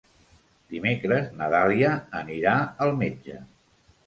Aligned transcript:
Dimecres 0.71 1.27
na 1.41 1.49
Dàlia 1.57 1.93
anirà 2.21 2.55
al 2.87 2.97
metge. 3.05 3.39